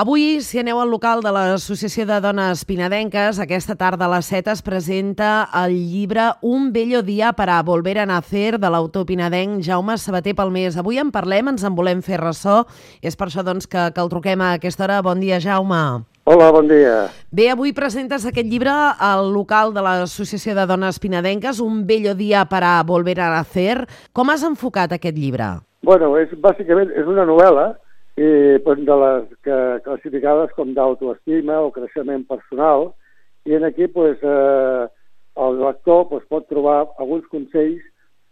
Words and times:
Avui, 0.00 0.40
si 0.40 0.56
aneu 0.56 0.78
al 0.80 0.88
local 0.88 1.20
de 1.20 1.28
l'Associació 1.28 2.06
de 2.08 2.16
Dones 2.24 2.62
Pinadenques, 2.64 3.36
aquesta 3.36 3.74
tarda 3.76 4.06
a 4.06 4.08
les 4.08 4.30
7 4.32 4.48
es 4.54 4.62
presenta 4.64 5.42
el 5.60 5.74
llibre 5.76 6.30
Un 6.40 6.70
bello 6.72 7.02
dia 7.04 7.34
para 7.36 7.58
volver 7.62 7.98
a 7.98 8.06
nacer 8.08 8.56
de 8.56 8.70
l'autor 8.72 9.04
pinadenc 9.04 9.60
Jaume 9.60 9.98
Sabater 10.00 10.32
Palmés. 10.38 10.78
Avui 10.80 10.96
en 10.96 11.10
parlem, 11.12 11.50
ens 11.52 11.66
en 11.68 11.76
volem 11.76 12.00
fer 12.00 12.16
ressò. 12.22 12.62
És 13.02 13.12
per 13.12 13.28
això 13.28 13.44
doncs, 13.44 13.68
que, 13.68 13.90
que 13.92 14.00
el 14.00 14.08
truquem 14.08 14.40
a 14.40 14.54
aquesta 14.56 14.86
hora. 14.86 15.02
Bon 15.04 15.20
dia, 15.20 15.36
Jaume. 15.36 15.82
Hola, 16.24 16.48
bon 16.48 16.72
dia. 16.72 17.10
Bé, 17.28 17.50
avui 17.52 17.76
presentes 17.76 18.24
aquest 18.24 18.48
llibre 18.48 18.72
al 18.72 19.28
local 19.34 19.76
de 19.76 19.84
l'Associació 19.84 20.56
de 20.56 20.64
Dones 20.64 20.96
Pinadenques, 20.96 21.60
Un 21.60 21.84
bello 21.84 22.16
dia 22.16 22.46
para 22.48 22.72
volver 22.88 23.20
a 23.20 23.28
nacer. 23.36 23.84
Com 24.16 24.32
has 24.32 24.48
enfocat 24.48 24.96
aquest 24.96 25.20
llibre? 25.20 25.58
Bueno, 25.84 26.14
és, 26.16 26.32
bàsicament 26.40 26.88
és 26.96 27.04
una 27.04 27.28
novel·la 27.28 27.74
i 28.20 28.58
pues, 28.64 28.80
de 28.84 28.96
les 29.02 29.28
que, 29.46 29.58
classificades 29.86 30.50
com 30.56 30.74
d'autoestima 30.76 31.60
o 31.64 31.70
creixement 31.72 32.26
personal, 32.28 32.90
i 33.48 33.56
en 33.56 33.64
aquí 33.64 33.86
pues, 33.88 34.18
eh, 34.20 34.88
el 35.40 35.60
lector 35.62 36.08
pues, 36.10 36.26
pot 36.28 36.48
trobar 36.50 36.82
alguns 36.98 37.24
consells 37.32 37.80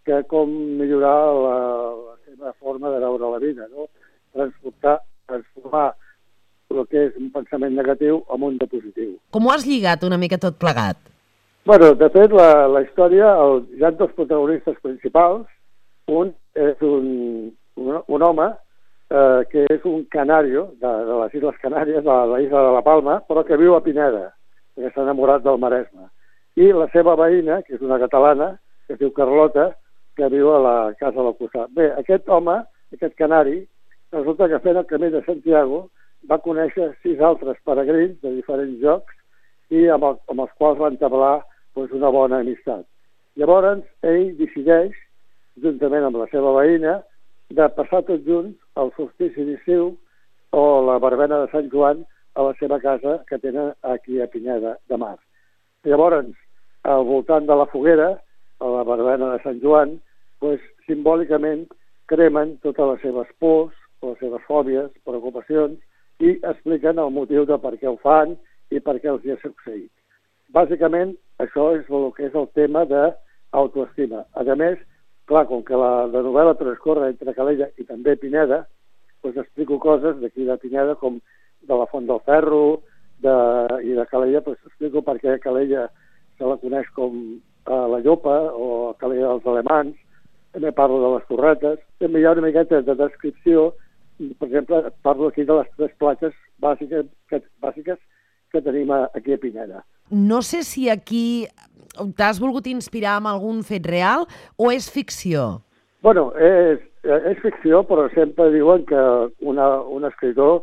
que 0.05 0.21
com 0.29 0.53
millorar 0.81 1.17
la, 1.37 1.57
la 1.95 2.15
seva 2.27 2.53
forma 2.61 2.93
de 2.93 3.01
veure 3.07 3.33
la 3.33 3.41
vida, 3.41 3.69
no? 3.73 3.89
Transportar, 4.37 4.99
transformar 5.29 5.89
el 6.69 6.85
que 6.93 7.07
és 7.09 7.17
un 7.17 7.33
pensament 7.33 7.77
negatiu 7.77 8.21
en 8.29 8.45
un 8.45 8.59
de 8.61 8.69
positiu. 8.69 9.15
Com 9.33 9.49
ho 9.49 9.53
has 9.55 9.65
lligat 9.65 10.05
una 10.05 10.21
mica 10.21 10.37
tot 10.41 10.59
plegat? 10.61 11.01
Bueno, 11.69 11.95
de 11.97 12.09
fet, 12.13 12.33
la, 12.33 12.67
la 12.69 12.85
història, 12.85 13.33
el, 13.41 13.63
hi 13.77 13.85
ha 13.85 13.93
dos 13.97 14.13
protagonistes 14.17 14.77
principals. 14.85 15.49
Un 16.09 16.33
és 16.57 16.81
un, 16.85 17.09
un, 17.77 18.01
un 18.05 18.25
home 18.25 18.49
eh, 19.11 19.45
que 19.51 19.65
és 19.73 19.85
un 19.89 20.05
canario 20.13 20.69
de, 20.81 20.93
de 21.09 21.19
les 21.23 21.35
Isles 21.41 21.59
Canàries, 21.63 22.05
de 22.05 22.17
la 22.33 22.41
isla 22.45 22.63
de 22.69 22.73
la 22.77 22.85
Palma, 22.85 23.19
però 23.29 23.45
que 23.45 23.59
viu 23.61 23.77
a 23.77 23.83
Pineda, 23.85 24.29
que 24.77 24.91
s'ha 24.93 25.05
enamorat 25.05 25.45
del 25.45 25.61
Maresme. 25.61 26.09
I 26.59 26.73
la 26.75 26.89
seva 26.93 27.17
veïna, 27.19 27.63
que 27.67 27.77
és 27.79 27.85
una 27.85 28.01
catalana, 28.03 28.57
que 28.87 28.97
es 28.97 29.01
diu 29.01 29.13
Carlota, 29.17 29.71
que 30.19 30.29
viu 30.33 30.51
a 30.53 30.59
la 30.63 30.77
casa 30.99 31.23
del 31.23 31.37
costat. 31.39 31.71
Bé, 31.77 31.93
aquest 32.01 32.29
home, 32.29 32.59
aquest 32.95 33.15
canari, 33.21 33.61
resulta 34.13 34.49
que 34.49 34.61
fent 34.65 34.81
el 34.81 34.89
camí 34.89 35.11
de 35.15 35.23
Santiago 35.27 35.87
va 36.29 36.41
conèixer 36.43 36.91
sis 37.05 37.21
altres 37.23 37.61
peregrins 37.65 38.17
de 38.25 38.33
diferents 38.35 38.81
jocs 38.83 39.15
i 39.71 39.87
amb, 39.93 40.05
el, 40.09 40.17
amb 40.33 40.43
els 40.45 40.55
quals 40.59 40.81
va 40.81 40.91
entablar 40.91 41.37
doncs, 41.77 41.93
una 41.95 42.11
bona 42.11 42.41
amistat. 42.43 42.87
Llavors, 43.39 43.85
ell 44.03 44.33
decideix, 44.41 44.97
juntament 45.63 46.09
amb 46.09 46.19
la 46.19 46.27
seva 46.33 46.55
veïna, 46.57 46.99
de 47.55 47.69
passar 47.77 48.03
tots 48.09 48.25
junts 48.27 48.57
el 48.83 48.93
solstici 48.97 49.45
d'estiu 49.45 49.91
o 50.57 50.63
la 50.87 50.99
verbena 51.03 51.43
de 51.43 51.51
Sant 51.53 51.69
Joan 51.73 52.05
a 52.39 52.45
la 52.47 52.55
seva 52.61 52.79
casa 52.81 53.19
que 53.29 53.39
tenen 53.43 53.73
aquí 53.83 54.21
a 54.21 54.29
Pineda 54.31 54.77
de 54.89 54.97
Mar. 54.97 55.17
Llavors, 55.85 56.31
al 56.85 57.05
voltant 57.05 57.47
de 57.47 57.57
la 57.59 57.67
foguera, 57.67 58.11
a 58.61 58.71
la 58.77 58.85
verbena 58.85 59.33
de 59.35 59.43
Sant 59.43 59.61
Joan, 59.63 59.99
pues, 60.39 60.63
simbòlicament 60.87 61.67
cremen 62.07 62.57
totes 62.65 62.93
les 62.93 63.03
seves 63.03 63.31
pors, 63.43 63.75
les 64.03 64.19
seves 64.23 64.43
fòbies, 64.49 64.91
preocupacions, 65.05 65.79
i 66.19 66.35
expliquen 66.43 66.99
el 66.99 67.11
motiu 67.15 67.45
de 67.47 67.59
per 67.63 67.75
què 67.79 67.91
ho 67.91 67.97
fan 68.03 68.37
i 68.75 68.81
per 68.81 68.99
què 68.99 69.11
els 69.11 69.25
hi 69.25 69.35
ha 69.35 69.41
succeït. 69.43 69.91
Bàsicament, 70.55 71.15
això 71.43 71.73
és 71.77 71.91
el 71.91 72.09
que 72.17 72.27
és 72.27 72.35
el 72.35 72.49
tema 72.59 72.85
d'autoestima. 72.89 74.25
A 74.35 74.43
més, 74.55 74.79
clar, 75.29 75.47
com 75.51 75.63
que 75.67 75.77
la, 75.77 76.09
la 76.11 76.23
novel·la 76.25 76.57
transcorre 76.59 77.11
entre 77.13 77.35
Calella 77.37 77.69
i 77.79 77.87
també 77.87 78.17
Pineda, 78.17 78.65
doncs 79.23 79.43
explico 79.45 79.79
coses 79.83 80.19
d'aquí 80.23 80.47
de 80.49 80.57
Pineda, 80.63 80.97
com 81.01 81.21
de 81.69 81.77
la 81.77 81.87
Font 81.91 82.07
del 82.09 82.23
Ferro 82.27 82.81
de, 83.23 83.35
i 83.85 83.97
de 83.99 84.07
Calella, 84.11 84.43
doncs 84.47 84.65
explico 84.67 85.03
per 85.05 85.19
què 85.23 85.39
Calella 85.43 85.89
se 86.39 86.47
la 86.47 86.59
coneix 86.63 86.89
com 86.97 87.19
eh, 87.37 87.87
la 87.95 88.01
Llopa 88.05 88.37
o 88.55 88.95
Calella 89.01 89.35
dels 89.35 89.49
Alemans, 89.53 89.97
també 90.55 90.73
parlo 90.73 91.01
de 91.03 91.13
les 91.17 91.29
torretes, 91.29 91.79
també 92.03 92.23
hi 92.23 92.27
ha 92.27 92.35
una 92.37 92.47
miqueta 92.47 92.81
de 92.83 92.97
descripció, 92.99 93.73
per 94.39 94.49
exemple, 94.49 94.83
parlo 95.07 95.29
aquí 95.29 95.45
de 95.47 95.61
les 95.61 95.69
tres 95.77 95.93
platges 96.01 96.35
bàsiques 96.63 97.07
que, 97.31 97.43
bàsiques 97.63 97.99
que 98.53 98.63
tenim 98.65 98.91
aquí 98.97 99.35
a 99.35 99.41
Pineda. 99.43 99.85
No 100.11 100.41
sé 100.43 100.63
si 100.65 100.89
aquí 100.89 101.47
t'has 102.17 102.41
volgut 102.43 102.67
inspirar 102.71 103.19
amb 103.19 103.31
algun 103.31 103.63
fet 103.67 103.87
real 103.87 104.27
o 104.57 104.71
és 104.75 104.89
ficció? 104.91 105.61
Bueno, 106.03 106.31
és, 106.39 106.83
és 107.03 107.39
ficció, 107.43 107.83
però 107.87 108.07
sempre 108.15 108.51
diuen 108.55 108.85
que 108.87 109.01
una, 109.41 109.69
un 109.83 110.07
escritor 110.07 110.63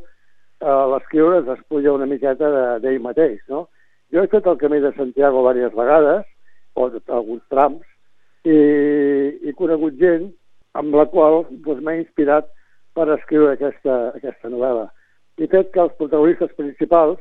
a 0.63 0.71
eh, 0.71 0.85
l'escriure 0.93 1.41
es 1.41 1.49
despulla 1.49 1.95
una 1.97 2.07
miqueta 2.07 2.51
d'ell 2.79 2.99
de, 2.99 3.03
mateix, 3.03 3.41
no? 3.51 3.67
Jo 4.13 4.23
he 4.23 4.31
fet 4.31 4.47
el 4.47 4.57
camí 4.61 4.79
de 4.79 4.93
Santiago 4.95 5.43
diverses 5.43 5.75
vegades, 5.75 6.25
o 6.75 6.87
alguns 6.87 7.43
trams, 7.51 7.83
i 8.45 8.57
he 9.43 9.53
conegut 9.57 9.97
gent 9.99 10.29
amb 10.79 10.95
la 10.95 11.05
qual 11.11 11.43
doncs, 11.49 11.81
m'he 11.83 11.97
inspirat 12.01 12.47
per 12.95 13.07
escriure 13.15 13.55
aquesta, 13.55 14.11
aquesta 14.15 14.51
novel·la. 14.51 14.87
I 15.41 15.47
fet 15.51 15.71
que 15.73 15.81
els 15.83 15.95
protagonistes 15.99 16.53
principals 16.59 17.19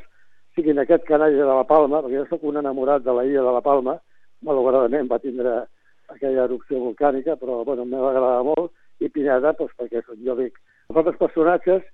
siguin 0.55 0.79
aquest 0.79 1.05
canalla 1.09 1.37
de 1.37 1.51
la 1.51 1.67
Palma, 1.69 2.03
perquè 2.03 2.21
jo 2.21 2.27
sóc 2.31 2.45
un 2.47 2.61
enamorat 2.61 3.05
de 3.05 3.15
la 3.15 3.25
illa 3.27 3.43
de 3.43 3.55
la 3.57 3.63
Palma, 3.65 3.99
malauradament 4.47 5.11
va 5.11 5.19
tindre 5.23 5.65
aquella 6.13 6.45
erupció 6.45 6.81
volcànica, 6.83 7.37
però 7.41 7.63
bueno, 7.65 7.85
m'ha 7.89 8.03
agradat 8.11 8.47
molt, 8.47 8.73
i 9.03 9.11
Pineda, 9.11 9.55
doncs, 9.59 9.75
perquè 9.79 10.03
són, 10.05 10.21
jo 10.25 10.37
dic, 10.39 10.59
els 10.91 11.01
altres 11.01 11.19
personatges 11.21 11.85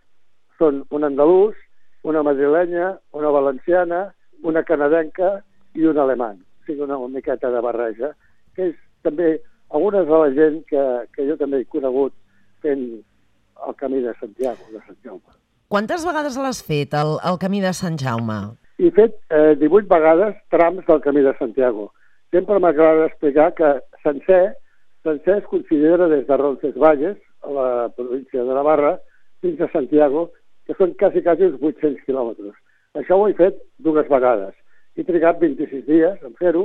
són 0.60 0.82
un 0.90 1.06
andalús, 1.08 1.56
una 2.04 2.22
madrilenya, 2.26 2.94
una 3.16 3.32
valenciana, 3.32 4.00
una 4.42 4.62
canadenca 4.64 5.38
i 5.76 5.86
un 5.88 5.98
alemany. 5.98 6.40
O 6.40 6.66
sigui, 6.66 6.84
una, 6.84 6.98
una 6.98 7.16
miqueta 7.16 7.50
de 7.52 7.62
barreja, 7.64 8.12
que 8.56 8.70
és 8.70 8.78
també 9.06 9.38
algunes 9.70 10.08
de 10.08 10.22
la 10.24 10.30
gent 10.36 10.62
que, 10.68 10.84
que 11.14 11.28
jo 11.28 11.36
també 11.40 11.62
he 11.62 11.70
conegut 11.72 12.16
fent 12.64 12.86
el 13.66 13.76
camí 13.80 14.00
de 14.04 14.14
Santiago, 14.20 14.72
de 14.72 14.82
Sant 14.86 14.98
Jaume. 15.04 15.36
Quantes 15.70 16.02
vegades 16.02 16.34
l'has 16.34 16.58
fet, 16.66 16.94
el, 16.98 17.12
el 17.28 17.36
camí 17.38 17.60
de 17.62 17.70
Sant 17.78 17.94
Jaume? 18.00 18.36
He 18.82 18.88
fet 18.90 19.12
eh, 19.30 19.52
18 19.54 19.86
vegades 19.86 20.32
trams 20.50 20.82
del 20.88 20.98
camí 21.04 21.20
de 21.22 21.30
Santiago. 21.38 21.84
Sempre 22.34 22.56
m'agrada 22.58 23.04
explicar 23.06 23.52
que 23.54 23.68
sencer, 24.02 24.56
sencer 25.06 25.36
es 25.36 25.44
considera 25.46 26.08
des 26.10 26.24
de 26.26 26.38
Roncesvalles, 26.40 27.20
a 27.46 27.52
la 27.54 27.68
província 27.94 28.42
de 28.42 28.56
Navarra, 28.56 28.96
fins 29.44 29.62
a 29.62 29.68
Santiago, 29.70 30.24
que 30.66 30.74
són 30.74 30.96
quasi, 30.98 31.22
quasi 31.22 31.46
uns 31.46 31.62
800 31.62 32.02
quilòmetres. 32.08 32.56
Això 32.98 33.20
ho 33.20 33.28
he 33.28 33.36
fet 33.38 33.60
dues 33.78 34.10
vegades. 34.10 34.56
He 34.98 35.06
trigat 35.06 35.38
26 35.38 35.86
dies 35.86 36.24
en 36.26 36.34
fer-ho, 36.40 36.64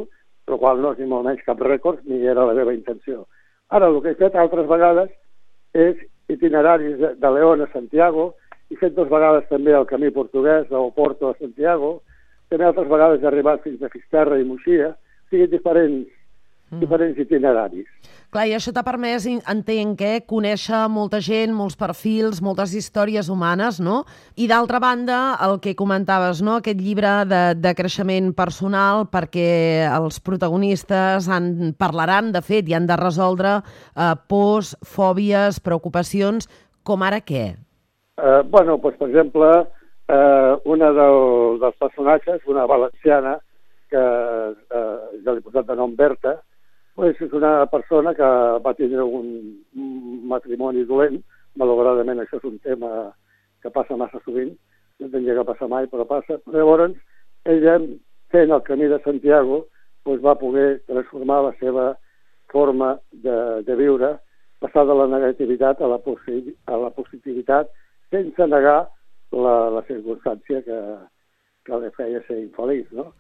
però 0.50 0.58
qual 0.64 0.82
no 0.82 0.96
és 0.96 1.04
ni 1.04 1.12
molt 1.12 1.28
menys 1.30 1.46
cap 1.46 1.62
rècord, 1.62 2.02
ni 2.10 2.24
era 2.26 2.48
la 2.50 2.58
meva 2.58 2.74
intenció. 2.74 3.28
Ara, 3.70 3.86
el 3.86 4.02
que 4.02 4.16
he 4.16 4.20
fet 4.24 4.34
altres 4.34 4.66
vegades 4.66 5.14
és 5.78 6.02
itineraris 6.34 6.98
de, 6.98 7.14
de 7.22 7.34
León 7.38 7.62
a 7.62 7.70
Santiago, 7.70 8.32
he 8.76 8.82
fet 8.82 8.96
dues 8.98 9.12
vegades 9.12 9.48
també 9.48 9.74
el 9.78 9.88
camí 9.88 10.12
portuguès 10.12 10.68
del 10.70 10.92
Porto 10.96 11.32
a 11.32 11.38
Santiago, 11.40 12.02
també 12.52 12.68
altres 12.68 12.92
vegades 12.92 13.24
he 13.24 13.32
arribat 13.32 13.64
fins 13.64 13.82
a 13.82 13.90
Fisterra 13.90 14.38
i 14.40 14.46
Moixia, 14.46 14.92
o 14.92 15.32
sigui, 15.32 15.48
diferents, 15.50 16.12
mm. 16.72 16.82
diferents 16.84 17.22
itineraris. 17.24 17.88
Clar, 18.36 18.46
i 18.50 18.54
això 18.58 18.74
t'ha 18.76 18.84
permès, 18.84 19.26
entenc, 19.32 19.96
que 19.98 20.12
conèixer 20.28 20.82
molta 20.92 21.22
gent, 21.24 21.54
molts 21.56 21.78
perfils, 21.80 22.42
moltes 22.44 22.76
històries 22.76 23.30
humanes, 23.32 23.80
no? 23.80 24.02
I 24.36 24.50
d'altra 24.52 24.82
banda, 24.84 25.20
el 25.46 25.58
que 25.64 25.76
comentaves, 25.80 26.44
no? 26.44 26.60
aquest 26.60 26.82
llibre 26.84 27.14
de, 27.32 27.42
de 27.56 27.74
creixement 27.78 28.34
personal, 28.36 29.08
perquè 29.08 29.88
els 29.88 30.20
protagonistes 30.20 31.32
han, 31.32 31.72
parlaran, 31.80 32.34
de 32.36 32.44
fet, 32.44 32.68
i 32.68 32.76
han 32.76 32.92
de 32.92 33.00
resoldre 33.00 33.62
eh, 33.62 34.14
pors, 34.28 34.76
fòbies, 34.84 35.64
preocupacions, 35.64 36.52
com 36.86 37.02
ara 37.08 37.24
què? 37.24 37.54
Eh, 38.18 38.44
bueno, 38.48 38.78
doncs, 38.78 38.98
per 38.98 39.10
exemple, 39.10 39.68
eh, 40.08 40.58
una 40.64 40.92
del, 40.92 41.60
dels 41.60 41.76
personatges, 41.76 42.46
una 42.48 42.66
valenciana, 42.66 43.40
que 43.92 44.00
eh, 44.00 45.00
ja 45.26 45.34
l'he 45.34 45.44
posat 45.44 45.68
de 45.68 45.76
nom 45.76 45.98
Berta, 46.00 46.38
doncs 46.96 47.20
és 47.20 47.36
una 47.36 47.66
persona 47.68 48.16
que 48.16 48.30
va 48.64 48.74
tindre 48.80 49.04
un, 49.04 49.28
un 49.76 50.24
matrimoni 50.32 50.86
dolent, 50.88 51.20
malauradament 51.60 52.24
això 52.24 52.40
és 52.40 52.48
un 52.48 52.58
tema 52.64 53.12
que 53.62 53.74
passa 53.76 54.00
massa 54.00 54.24
sovint, 54.24 54.56
no 55.04 55.12
tenia 55.12 55.36
que 55.36 55.48
passar 55.52 55.68
mai, 55.68 55.92
però 55.92 56.08
passa. 56.08 56.40
Llavors, 56.56 56.96
ella, 57.44 57.78
fent 58.32 58.52
el 58.52 58.64
camí 58.64 58.88
de 58.88 59.04
Santiago, 59.04 59.66
doncs 60.08 60.24
va 60.24 60.40
poder 60.40 60.86
transformar 60.88 61.44
la 61.50 61.56
seva 61.60 61.92
forma 62.48 62.96
de, 63.12 63.40
de 63.68 63.76
viure, 63.76 64.16
passar 64.64 64.86
de 64.88 64.96
la 64.96 65.12
negativitat 65.12 65.82
a 65.84 65.90
la, 65.92 66.00
a 66.00 66.78
la 66.80 66.96
positivitat, 66.96 67.68
sense 68.14 68.48
negar 68.48 68.80
la, 69.32 69.56
la 69.76 69.84
circumstància 69.88 70.62
que, 70.66 70.80
que 71.66 71.80
li 71.82 71.92
feia 71.98 72.22
ser 72.28 72.40
infeliç, 72.42 72.90
no? 72.96 73.12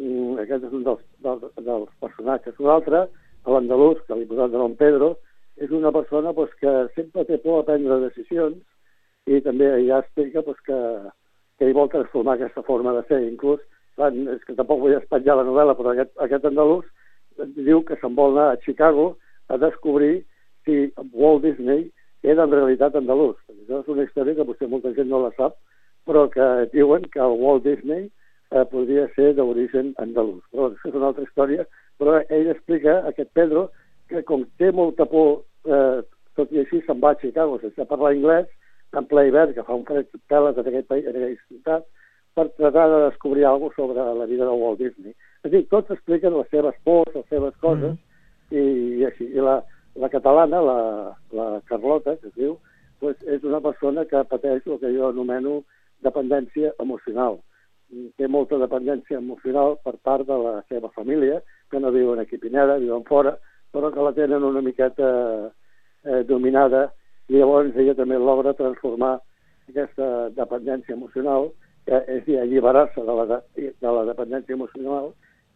Mm, 0.00 0.38
aquest 0.42 0.66
és 0.68 0.76
un 0.76 0.84
dels, 0.86 1.02
dels, 1.24 1.44
dels 1.60 1.90
personatges. 2.02 2.58
Un 2.60 2.72
altre, 2.74 3.06
l'andalús, 3.46 4.00
que 4.06 4.18
li 4.18 4.28
posat 4.30 4.52
de 4.52 4.60
nom 4.60 4.76
Pedro, 4.78 5.14
és 5.62 5.70
una 5.70 5.92
persona 5.92 6.32
pues, 6.32 6.52
que 6.60 6.72
sempre 6.96 7.26
té 7.28 7.38
por 7.42 7.60
a 7.60 7.66
prendre 7.68 8.00
decisions 8.06 8.58
i 9.30 9.40
també 9.44 9.68
ja 9.86 10.00
explica 10.02 10.42
pues, 10.42 10.58
que, 10.66 10.78
ell 11.62 11.76
vol 11.76 11.90
transformar 11.92 12.34
aquesta 12.34 12.64
forma 12.66 12.94
de 12.96 13.04
ser. 13.08 13.20
Inclús, 13.28 13.62
clar, 13.96 14.10
és 14.34 14.42
que 14.46 14.56
tampoc 14.58 14.82
vull 14.82 14.96
espatllar 14.96 15.38
la 15.38 15.46
novel·la, 15.46 15.76
però 15.78 15.92
aquest, 15.92 16.12
aquest 16.24 16.48
andalús 16.48 16.88
diu 17.56 17.82
que 17.86 17.96
se'n 18.00 18.16
vol 18.18 18.34
anar 18.34 18.52
a 18.52 18.60
Chicago 18.64 19.12
a 19.48 19.58
descobrir 19.62 20.24
si 20.66 20.88
Walt 21.12 21.44
Disney 21.46 21.90
era 22.22 22.44
en 22.44 22.54
realitat 22.54 22.96
andalús. 22.96 23.36
Això 23.50 23.82
és 23.82 23.92
una 23.94 24.06
història 24.06 24.38
que 24.38 24.46
potser 24.48 24.70
molta 24.70 24.94
gent 24.96 25.10
no 25.10 25.22
la 25.24 25.32
sap, 25.36 25.58
però 26.06 26.26
que 26.30 26.48
diuen 26.72 27.06
que 27.12 27.20
el 27.22 27.38
Walt 27.40 27.64
Disney 27.66 28.08
eh, 28.08 28.64
podria 28.70 29.08
ser 29.16 29.32
d'origen 29.38 29.92
andalús. 30.02 30.42
Però 30.50 30.70
això 30.70 30.90
és 30.90 30.98
una 30.98 31.10
altra 31.10 31.26
història, 31.26 31.66
però 31.98 32.20
ell 32.22 32.50
explica, 32.54 33.00
aquest 33.10 33.30
Pedro, 33.34 33.68
que 34.10 34.22
com 34.28 34.44
té 34.58 34.72
molta 34.74 35.06
por, 35.08 35.42
eh, 35.66 36.02
tot 36.38 36.52
i 36.52 36.62
així 36.62 36.82
se'n 36.86 37.00
va 37.02 37.12
a 37.14 37.20
Chicago 37.20 37.58
sense 37.62 37.88
parlar 37.90 38.14
anglès, 38.14 38.48
en 38.92 39.08
ple 39.08 39.26
hivern, 39.28 39.54
que 39.56 39.64
fa 39.64 39.76
un 39.76 39.84
fred 39.88 40.08
peles 40.28 40.58
en 40.58 40.68
aquest 40.68 40.88
país, 40.88 41.06
en 41.06 41.16
aquesta 41.16 41.48
ciutat, 41.48 41.86
per 42.36 42.48
tratar 42.56 42.88
de 42.92 42.98
descobrir 43.06 43.44
alguna 43.44 43.74
sobre 43.76 44.04
la 44.20 44.26
vida 44.26 44.44
de 44.44 44.56
Walt 44.62 44.80
Disney. 44.80 45.14
És 45.42 45.50
a 45.50 45.52
dir, 45.54 45.62
tots 45.72 45.92
expliquen 45.92 46.36
les 46.36 46.48
seves 46.52 46.76
pors, 46.84 47.14
les 47.14 47.28
seves 47.32 47.54
coses, 47.64 47.96
mm. 47.96 48.56
i, 48.56 48.64
i 49.00 49.06
així. 49.08 49.28
I 49.32 49.44
la, 49.44 49.58
la 49.94 50.08
catalana, 50.08 50.60
la, 50.60 51.16
la 51.30 51.60
Carlota, 51.66 52.16
que 52.16 52.28
es 52.28 52.34
diu, 52.34 52.58
pues, 53.00 53.18
és 53.26 53.42
una 53.44 53.60
persona 53.60 54.04
que 54.08 54.22
pateix 54.30 54.66
el 54.66 54.78
que 54.80 54.92
jo 54.94 55.08
anomeno 55.10 55.62
dependència 56.06 56.72
emocional. 56.82 57.40
Té 58.16 58.28
molta 58.28 58.56
dependència 58.60 59.18
emocional 59.18 59.76
per 59.84 59.98
part 60.06 60.26
de 60.28 60.38
la 60.38 60.54
seva 60.70 60.88
família, 60.96 61.42
que 61.70 61.80
no 61.80 61.92
viuen 61.92 62.22
aquí 62.22 62.38
a 62.38 62.44
Pineda, 62.44 62.78
viuen 62.80 63.04
fora, 63.08 63.34
però 63.72 63.90
que 63.92 64.04
la 64.04 64.14
tenen 64.16 64.44
una 64.44 64.62
miqueta 64.64 65.10
eh, 66.04 66.22
dominada 66.28 66.90
i 67.28 67.36
llavors 67.38 67.76
ella 67.76 67.96
també 67.96 68.18
logra 68.20 68.56
transformar 68.56 69.18
aquesta 69.68 70.30
dependència 70.36 70.96
emocional, 70.96 71.50
que 71.86 72.00
és 72.16 72.24
dir, 72.26 72.38
alliberar-se 72.40 73.02
de, 73.02 73.14
la, 73.18 73.42
de 73.56 73.94
la 73.98 74.08
dependència 74.08 74.56
emocional 74.56 75.12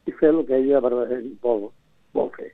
i 0.06 0.15
fer 0.21 0.33
el 0.35 0.44
que 0.47 0.61
ella 0.61 0.83
verdaderament 0.83 1.37
vol, 1.43 1.69
vol 2.17 2.33
fer 2.37 2.53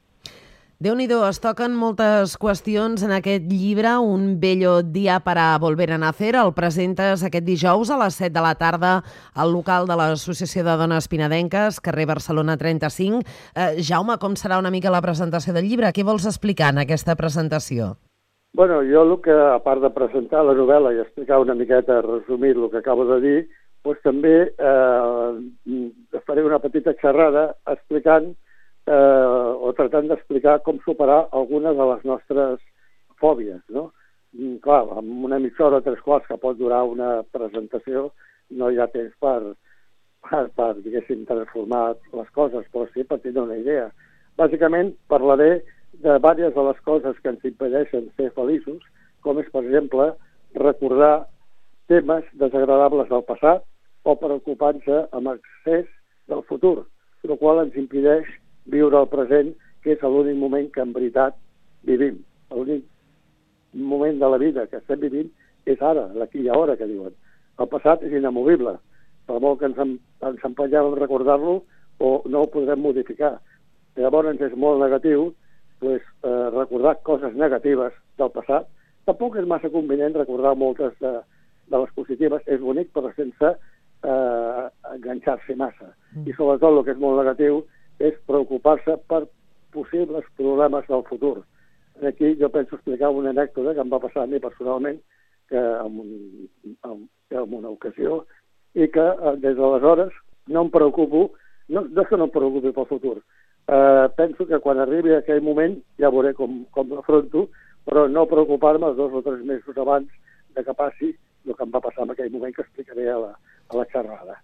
déu 0.83 0.97
nhi 0.99 1.05
es 1.07 1.39
toquen 1.39 1.77
moltes 1.79 2.33
qüestions 2.43 3.05
en 3.07 3.13
aquest 3.15 3.45
llibre, 3.47 3.93
Un 4.03 4.41
bello 4.41 4.83
dia 4.83 5.21
para 5.21 5.57
volver 5.59 5.93
a 5.93 5.99
nacer. 5.99 6.35
El 6.35 6.53
presentes 6.55 7.23
aquest 7.23 7.45
dijous 7.47 7.91
a 7.91 7.99
les 7.99 8.15
7 8.15 8.33
de 8.35 8.41
la 8.41 8.55
tarda 8.57 9.05
al 9.35 9.53
local 9.53 9.87
de 9.87 9.95
l'Associació 9.95 10.65
de 10.65 10.77
Dones 10.77 11.07
Pinadenques, 11.07 11.81
carrer 11.81 12.07
Barcelona 12.07 12.57
35. 12.57 13.23
Eh, 13.55 13.79
Jaume, 13.79 14.19
com 14.19 14.35
serà 14.35 14.59
una 14.59 14.71
mica 14.71 14.91
la 14.91 15.01
presentació 15.01 15.55
del 15.55 15.69
llibre? 15.69 15.93
Què 15.95 16.03
vols 16.03 16.27
explicar 16.27 16.73
en 16.73 16.83
aquesta 16.83 17.15
presentació? 17.15 17.95
Bueno, 18.53 18.83
jo 18.83 19.03
el 19.07 19.21
que, 19.23 19.33
a 19.33 19.63
part 19.63 19.83
de 19.83 19.91
presentar 19.91 20.43
la 20.45 20.59
novel·la 20.59 20.97
i 20.97 21.01
explicar 21.01 21.39
una 21.39 21.55
miqueta, 21.55 22.03
resumir 22.03 22.57
el 22.57 22.71
que 22.71 22.83
acabo 22.83 23.07
de 23.07 23.21
dir, 23.21 23.41
doncs 23.85 24.03
també 24.03 24.51
eh, 24.51 26.23
faré 26.27 26.43
una 26.43 26.59
petita 26.59 26.95
xerrada 26.99 27.53
explicant 27.71 28.35
o 28.93 29.73
tratant 29.79 30.09
d'explicar 30.11 30.61
com 30.67 30.79
superar 30.85 31.27
algunes 31.33 31.77
de 31.79 31.89
les 31.93 32.05
nostres 32.09 32.63
fòbies, 33.23 33.61
no? 33.71 33.91
I, 34.33 34.57
clar, 34.65 34.85
amb 34.99 35.27
una 35.29 35.39
mitja 35.43 35.67
hora 35.67 35.83
o 35.83 35.85
tres 35.85 36.01
quarts 36.05 36.27
que 36.29 36.41
pot 36.41 36.57
durar 36.59 36.83
una 36.89 37.21
presentació 37.37 38.11
no 38.59 38.71
hi 38.71 38.81
ha 38.81 38.89
temps 38.93 39.13
per, 39.21 39.55
per, 40.29 40.47
per 40.57 40.71
diguéssim, 40.81 41.27
transformar 41.29 41.95
les 42.17 42.31
coses, 42.37 42.67
però 42.73 42.87
sí 42.93 43.05
per 43.05 43.21
tenir 43.21 43.45
una 43.45 43.59
idea. 43.61 43.91
Bàsicament 44.41 44.95
parlaré 45.13 45.51
de 45.93 46.17
diverses 46.17 46.55
de 46.55 46.65
les 46.69 46.81
coses 46.89 47.19
que 47.21 47.33
ens 47.33 47.45
impedeixen 47.45 48.09
ser 48.17 48.31
feliços, 48.37 48.81
com 49.23 49.39
és, 49.39 49.49
per 49.53 49.63
exemple, 49.65 50.09
recordar 50.57 51.27
temes 51.93 52.25
desagradables 52.41 53.11
del 53.13 53.25
passat 53.29 53.65
o 54.09 54.17
preocupar-se 54.19 55.05
amb 55.13 55.35
excés 55.37 55.87
del 56.29 56.43
futur, 56.49 56.83
el 57.29 57.37
qual 57.39 57.63
ens 57.63 57.77
impedeix 57.79 58.27
viure 58.71 59.01
el 59.01 59.11
present, 59.11 59.53
que 59.83 59.97
és 59.97 60.03
l'únic 60.03 60.39
moment 60.39 60.69
que 60.73 60.83
en 60.83 60.93
veritat 60.95 61.37
vivim. 61.89 62.21
L'únic 62.55 62.85
moment 63.73 64.19
de 64.21 64.29
la 64.29 64.39
vida 64.39 64.67
que 64.67 64.79
estem 64.79 65.01
vivint 65.01 65.31
és 65.67 65.83
ara, 65.83 66.09
l'aquí 66.15 66.43
i 66.45 66.51
ara, 66.51 66.77
que 66.77 66.87
diuen. 66.87 67.15
El 67.59 67.69
passat 67.71 68.03
és 68.07 68.13
inamovible. 68.13 68.77
Per 69.27 69.39
molt 69.41 69.61
que 69.61 69.71
ens, 69.71 69.79
ens 69.79 70.45
empenyem 70.47 70.93
a 70.93 70.99
recordar-lo, 70.99 71.63
o 72.03 72.11
no 72.27 72.43
ho 72.43 72.51
podrem 72.51 72.81
modificar. 72.83 73.37
Llavors 73.97 74.41
és 74.41 74.55
molt 74.59 74.81
negatiu 74.81 75.33
pues, 75.81 76.03
eh, 76.25 76.49
recordar 76.55 76.97
coses 77.07 77.35
negatives 77.39 77.93
del 78.19 78.31
passat. 78.35 78.67
Tampoc 79.07 79.37
és 79.37 79.47
massa 79.47 79.71
convenient 79.71 80.17
recordar 80.17 80.55
moltes 80.59 80.95
de, 81.03 81.13
de 81.71 81.83
les 81.83 81.93
positives, 81.95 82.43
és 82.47 82.61
bonic, 82.63 82.91
però 82.95 83.13
sense 83.15 83.53
eh, 83.53 84.65
enganxar-se 84.95 85.57
massa. 85.59 85.93
Mm. 86.15 86.27
I 86.27 86.37
sobretot 86.39 86.79
el 86.79 86.85
que 86.87 86.95
és 86.97 87.03
molt 87.03 87.21
negatiu 87.21 87.63
és 88.03 88.19
preocupar-se 88.27 88.97
per 89.09 89.25
possibles 89.73 90.27
problemes 90.37 90.87
del 90.89 91.05
futur. 91.09 91.43
Aquí 92.09 92.35
jo 92.41 92.49
penso 92.51 92.77
explicar 92.77 93.11
una 93.11 93.31
anècdota 93.31 93.75
que 93.75 93.85
em 93.85 93.93
va 93.93 94.01
passar 94.03 94.25
a 94.25 94.31
mi 94.31 94.41
personalment 94.43 94.99
que 95.49 95.61
en, 95.61 95.99
en, 96.89 97.05
en 97.31 97.55
una 97.59 97.71
ocasió 97.71 98.23
i 98.75 98.89
que 98.89 99.05
eh, 99.05 99.37
des 99.45 99.57
d'aleshores 99.57 100.13
no 100.49 100.65
em 100.67 100.71
preocupo, 100.73 101.31
no, 101.69 101.85
no 101.85 102.03
és 102.03 102.09
que 102.09 102.19
no 102.19 102.29
em 102.29 102.35
preocupi 102.35 102.73
pel 102.75 102.89
futur, 102.91 103.19
eh, 103.21 104.07
penso 104.17 104.47
que 104.49 104.61
quan 104.65 104.81
arribi 104.81 105.15
aquell 105.15 105.45
moment 105.45 105.77
ja 106.01 106.11
veuré 106.11 106.33
com, 106.39 106.63
com 106.75 106.95
l'afronto, 106.97 107.49
però 107.87 108.07
no 108.09 108.29
preocupar-me 108.31 108.95
dos 108.99 109.13
o 109.13 109.23
tres 109.23 109.45
mesos 109.45 109.77
abans 109.77 110.09
de 110.57 110.65
que 110.65 110.75
passi 110.75 111.13
el 111.47 111.57
que 111.57 111.67
em 111.67 111.75
va 111.75 111.83
passar 111.85 112.07
en 112.07 112.15
aquell 112.15 112.33
moment 112.33 112.55
que 112.55 112.65
explicaré 112.65 113.11
a 113.11 113.19
la, 113.19 113.33
a 113.69 113.77
la 113.77 113.87
xerrada. 113.93 114.41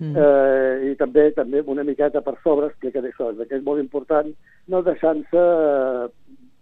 Mm. 0.00 0.16
Eh, 0.16 0.90
I 0.90 0.94
també 0.96 1.26
també 1.36 1.60
una 1.68 1.84
miqueta 1.84 2.22
per 2.24 2.38
sobre 2.42 2.70
explicaré 2.70 3.10
això, 3.12 3.30
que 3.36 3.58
és 3.58 3.64
molt 3.64 3.82
important 3.82 4.30
no 4.72 4.80
deixant-se 4.82 5.42
eh, 5.42 6.06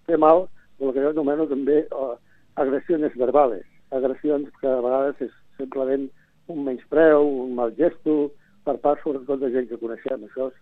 fer 0.09 0.19
mal 0.19 0.49
el 0.81 0.93
que 0.93 1.05
jo 1.05 1.13
anomeno 1.13 1.47
també 1.47 1.85
eh, 1.85 2.15
agressions 2.59 3.15
verbales, 3.19 3.63
agressions 3.95 4.51
que 4.61 4.67
a 4.69 4.81
vegades 4.83 5.23
és 5.29 5.35
simplement 5.59 6.09
un 6.49 6.65
menyspreu, 6.67 7.27
un 7.45 7.55
mal 7.55 7.75
gesto, 7.79 8.33
per 8.67 8.77
part 8.83 9.03
sobretot 9.03 9.41
de 9.43 9.51
gent 9.55 9.69
que 9.71 9.81
coneixem. 9.81 10.25
Això 10.27 10.49
és, 10.51 10.57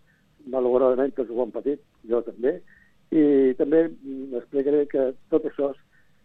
malauradament, 0.53 1.15
tots 1.17 1.33
ho 1.33 1.43
han 1.43 1.55
patit, 1.55 1.81
jo 2.11 2.21
també, 2.27 2.59
i 3.15 3.55
també 3.59 3.87
explicaré 4.39 4.85
que 4.91 5.09
tot 5.33 5.47
això 5.49 5.73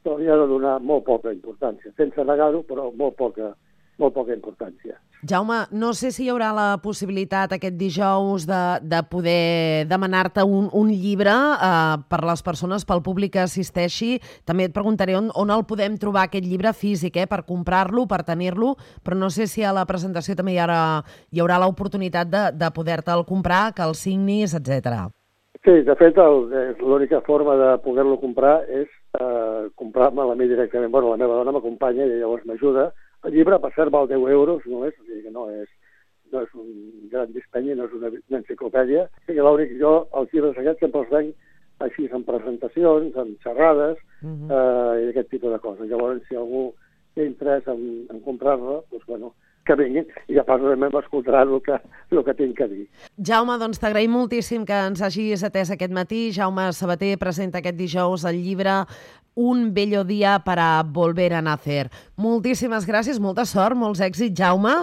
s'hauria 0.04 0.36
de 0.38 0.48
donar 0.50 0.80
molt 0.82 1.06
poca 1.08 1.34
importància, 1.34 1.94
sense 1.98 2.26
negar-ho, 2.26 2.64
però 2.68 2.90
molt 2.98 3.18
poca, 3.18 3.54
molt 4.02 4.18
poca 4.18 4.36
importància. 4.36 4.98
Jaume, 5.28 5.68
no 5.70 5.92
sé 5.94 6.10
si 6.10 6.24
hi 6.26 6.30
haurà 6.34 6.48
la 6.50 6.80
possibilitat 6.82 7.52
aquest 7.54 7.76
dijous 7.78 8.48
de, 8.50 8.62
de 8.82 9.02
poder 9.06 9.86
demanar-te 9.86 10.42
un, 10.42 10.66
un 10.74 10.90
llibre 10.90 11.36
eh, 11.36 12.00
per 12.10 12.22
les 12.26 12.42
persones, 12.42 12.88
pel 12.90 13.04
públic 13.06 13.36
que 13.36 13.44
assisteixi. 13.44 14.16
També 14.50 14.66
et 14.66 14.74
preguntaré 14.74 15.14
on, 15.20 15.30
on 15.38 15.54
el 15.54 15.62
podem 15.70 16.00
trobar, 16.02 16.26
aquest 16.26 16.48
llibre 16.50 16.74
físic, 16.74 17.20
eh, 17.22 17.28
per 17.30 17.44
comprar-lo, 17.46 18.08
per 18.10 18.24
tenir-lo, 18.26 18.74
però 19.06 19.20
no 19.20 19.30
sé 19.30 19.46
si 19.46 19.62
a 19.62 19.76
la 19.78 19.86
presentació 19.86 20.34
també 20.40 20.56
hi 20.56 20.62
haurà, 20.64 20.82
hi 21.30 21.44
haurà 21.44 21.62
l'oportunitat 21.62 22.32
de, 22.32 22.44
de 22.58 22.72
poder-te'l 22.74 23.22
comprar, 23.30 23.68
que 23.78 23.86
el 23.86 23.94
signis, 24.00 24.58
etc. 24.58 25.06
Sí, 25.62 25.84
de 25.86 25.96
fet, 26.02 26.18
l'única 26.82 27.22
forma 27.30 27.54
de 27.62 27.70
poder-lo 27.86 28.18
comprar 28.18 28.64
és 28.66 28.90
eh, 29.22 29.70
comprar-me 29.78 30.26
a 30.26 30.34
mi 30.34 30.50
directament. 30.50 30.90
Bueno, 30.90 31.14
la 31.14 31.22
meva 31.22 31.38
dona 31.38 31.54
m'acompanya 31.54 32.10
i 32.10 32.18
llavors 32.18 32.50
m'ajuda, 32.50 32.90
el 33.24 33.36
llibre, 33.36 33.60
per 33.62 33.72
cert, 33.76 33.92
val 33.94 34.10
10 34.10 34.28
euros 34.34 34.66
només, 34.66 34.98
o 34.98 35.06
sigui 35.06 35.24
que 35.26 35.34
no 35.34 35.48
és, 35.54 35.70
no 36.32 36.42
és 36.42 36.54
un 36.58 36.70
gran 37.12 37.32
dispenyi, 37.36 37.76
no 37.76 37.86
és 37.90 37.96
una, 37.98 38.12
una 38.14 38.40
enciclopèdia. 38.42 39.06
O 39.06 39.26
sigui, 39.28 39.46
l'únic, 39.46 39.76
jo 39.82 39.94
els 40.20 40.34
llibres 40.34 40.58
aquests 40.58 40.86
sempre 40.86 41.04
els 41.04 41.14
venc 41.14 41.48
així 41.86 42.08
en 42.14 42.24
presentacions, 42.24 43.16
en 43.18 43.36
xerrades 43.44 43.98
uh 44.22 44.28
mhm. 44.28 44.48
-huh. 44.48 44.58
eh, 44.58 45.06
i 45.06 45.10
aquest 45.10 45.30
tipus 45.30 45.52
de 45.52 45.60
coses. 45.60 45.90
Llavors, 45.90 46.22
si 46.28 46.36
algú 46.36 46.74
té 47.16 47.26
interès 47.26 47.68
en, 47.68 48.06
en 48.10 48.20
comprar-la, 48.22 48.82
doncs, 48.92 49.06
bueno, 49.06 49.34
que 49.68 49.78
vinguin 49.78 50.08
i 50.32 50.40
a 50.42 50.46
part 50.48 50.64
també 50.66 50.90
m'escoltaran 50.92 51.54
el 51.54 51.62
que, 51.66 51.78
el 52.12 52.24
que 52.26 52.36
tinc 52.38 52.58
que 52.58 52.68
dir. 52.72 52.86
Jaume, 53.32 53.58
doncs 53.62 53.82
t'agraïm 53.82 54.14
moltíssim 54.16 54.66
que 54.68 54.78
ens 54.90 55.02
hagis 55.06 55.46
atès 55.48 55.74
aquest 55.74 55.94
matí. 55.96 56.30
Jaume 56.36 56.70
Sabater 56.74 57.18
presenta 57.22 57.62
aquest 57.62 57.78
dijous 57.80 58.26
el 58.30 58.42
llibre 58.42 58.82
un 59.34 59.74
bello 59.74 60.04
dia 60.04 60.40
para 60.44 60.84
volver 60.84 61.34
a 61.34 61.42
nacer. 61.42 61.88
Moltíssimes 62.18 62.86
gràcies, 62.88 63.20
molta 63.20 63.46
sort, 63.46 63.78
molts 63.80 64.02
èxits, 64.04 64.36
Jaume. 64.38 64.74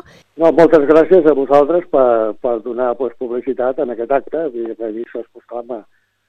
No, 0.41 0.53
moltes 0.53 0.87
gràcies 0.89 1.27
a 1.27 1.35
vosaltres 1.37 1.85
per, 1.93 2.35
per 2.41 2.59
donar 2.65 2.95
pues, 2.97 3.13
publicitat 3.19 3.79
en 3.79 3.93
aquest 3.93 4.13
acte. 4.13 4.49
I 4.55 4.73
a 4.73 4.93
mi 4.93 5.05
això 5.05 5.25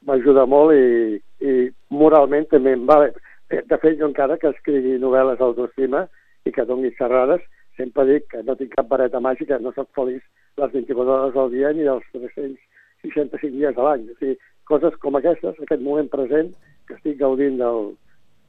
m'ajuda 0.08 0.46
molt 0.48 0.76
i, 0.76 1.20
i 1.44 1.70
moralment 1.90 2.48
també 2.52 2.76
em 2.76 2.86
va... 2.88 3.06
De 3.50 3.78
fet, 3.82 3.96
jo 3.98 4.06
encara 4.06 4.38
que 4.38 4.52
escrigui 4.52 5.00
novel·les 5.02 5.40
d'autoestima 5.40 6.04
i 6.46 6.52
que 6.54 6.66
doni 6.70 6.92
xerrades, 7.00 7.42
sempre 7.80 8.06
dic 8.10 8.28
que 8.34 8.44
no 8.44 8.58
tinc 8.60 8.76
cap 8.76 8.92
vareta 8.92 9.22
màgica, 9.24 9.60
no 9.64 9.72
sóc 9.76 9.90
feliç 9.98 10.22
les 10.60 10.76
24 10.76 11.16
hores 11.16 11.34
del 11.38 11.52
dia 11.56 11.72
ni 11.76 11.88
els 11.88 12.06
365 12.12 13.56
dies 13.56 13.76
de 13.76 13.86
l'any. 13.88 14.06
O 14.12 14.20
sigui, 14.20 14.36
coses 14.70 14.96
com 15.04 15.18
aquestes, 15.18 15.58
aquest 15.64 15.84
moment 15.86 16.12
present, 16.12 16.52
que 16.88 16.98
estic 16.98 17.20
gaudint 17.22 17.58
del, 17.62 17.94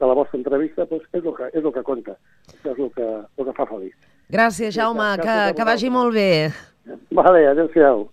de 0.00 0.08
la 0.08 0.16
vostra 0.16 0.40
entrevista 0.40 0.86
doncs 0.90 1.06
és 1.12 1.22
el 1.24 1.34
que, 1.36 1.50
és 1.52 1.62
el 1.64 1.74
que 1.76 1.84
compta, 1.86 2.16
és 2.56 2.72
el 2.72 2.88
que, 2.96 3.06
el 3.06 3.48
que 3.48 3.56
fa 3.56 3.68
feliç. 3.68 3.96
Gràcies, 4.30 4.74
Jaume, 4.76 5.10
que, 5.20 5.36
que 5.58 5.66
vagi 5.66 5.90
molt 5.92 6.16
bé. 6.16 6.30
Vale, 7.14 7.44
adéu-siau. 7.50 8.06